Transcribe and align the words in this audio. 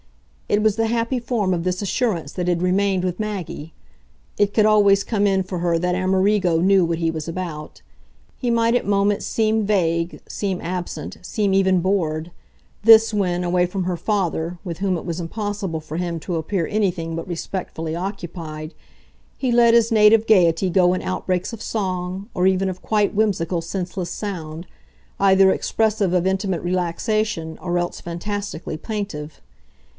It 0.49 0.63
was 0.63 0.75
the 0.77 0.87
happy 0.87 1.19
form 1.19 1.53
of 1.53 1.63
this 1.63 1.81
assurance 1.81 2.33
that 2.33 2.47
had 2.49 2.63
remained 2.63 3.05
with 3.05 3.19
Maggie; 3.21 3.71
it 4.37 4.51
could 4.53 4.65
always 4.65 5.03
come 5.03 5.25
in 5.27 5.43
for 5.43 5.59
her 5.59 5.77
that 5.79 5.95
Amerigo 5.95 6.59
knew 6.59 6.83
what 6.83 6.97
he 6.97 7.11
was 7.11 7.27
about. 7.27 7.81
He 8.35 8.49
might 8.49 8.75
at 8.75 8.85
moments 8.85 9.27
seem 9.27 9.65
vague, 9.65 10.19
seem 10.27 10.59
absent, 10.59 11.19
seem 11.21 11.53
even 11.53 11.79
bored: 11.79 12.31
this 12.83 13.13
when, 13.13 13.43
away 13.45 13.65
from 13.67 13.83
her 13.83 13.95
father, 13.95 14.57
with 14.65 14.79
whom 14.79 14.97
it 14.97 15.05
was 15.05 15.21
impossible 15.21 15.79
for 15.79 15.95
him 15.97 16.19
to 16.21 16.35
appear 16.35 16.67
anything 16.67 17.15
but 17.15 17.27
respectfully 17.27 17.95
occupied, 17.95 18.73
he 19.37 19.51
let 19.53 19.75
his 19.75 19.91
native 19.91 20.27
gaiety 20.27 20.69
go 20.69 20.93
in 20.95 21.01
outbreaks 21.01 21.53
of 21.53 21.61
song, 21.61 22.27
or 22.33 22.47
even 22.47 22.67
of 22.67 22.81
quite 22.81 23.13
whimsical 23.13 23.61
senseless 23.61 24.09
sound, 24.09 24.65
either 25.19 25.51
expressive 25.53 26.11
of 26.11 26.27
intimate 26.27 26.63
relaxation 26.63 27.57
or 27.61 27.77
else 27.77 28.01
fantastically 28.01 28.75
plaintive. 28.75 29.39